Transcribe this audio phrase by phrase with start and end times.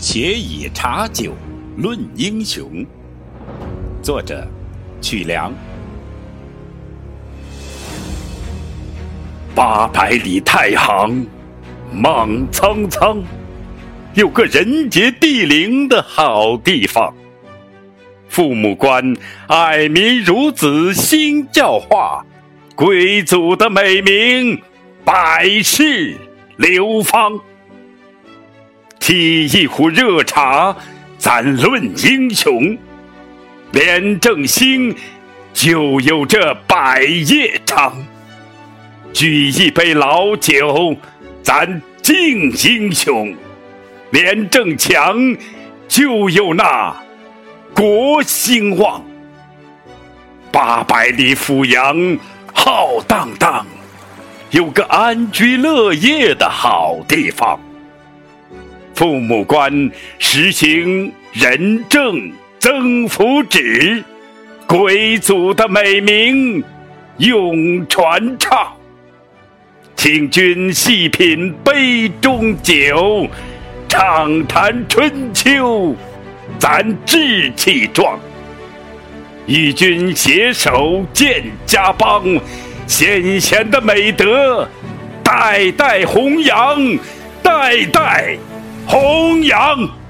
[0.00, 1.34] 且以茶酒
[1.76, 2.86] 论英雄。
[4.00, 4.46] 作者：
[5.00, 5.52] 曲梁。
[9.56, 11.26] 八百里太行，
[11.92, 13.20] 莽苍苍，
[14.14, 17.12] 有个人杰地灵的好地方。
[18.28, 19.16] 父母官，
[19.48, 22.24] 爱民如子，新教化，
[22.76, 24.62] 贵族的美名，
[25.04, 26.16] 百世
[26.56, 27.40] 流芳。
[29.08, 30.76] 沏一壶热茶，
[31.16, 32.76] 咱论英雄。
[33.72, 34.94] 廉政兴，
[35.54, 38.04] 就有这百业昌。
[39.14, 40.94] 举一杯老酒，
[41.42, 43.34] 咱敬英雄。
[44.10, 45.34] 廉政强，
[45.88, 46.94] 就有那
[47.74, 49.02] 国兴旺。
[50.52, 51.96] 八百里阜阳，
[52.52, 53.66] 浩荡荡，
[54.50, 57.58] 有个安居乐业的好地方。
[58.98, 64.02] 父母官，实行仁政增福祉，
[64.66, 66.64] 鬼祖的美名
[67.18, 68.72] 永传唱。
[69.94, 73.28] 请君细品杯中酒，
[73.88, 75.94] 畅谈春秋，
[76.58, 78.18] 咱志气壮。
[79.46, 82.24] 与君携手建家邦，
[82.88, 84.68] 先贤的美德，
[85.22, 86.76] 代代弘扬，
[87.44, 88.36] 代代。
[88.88, 90.07] 弘扬。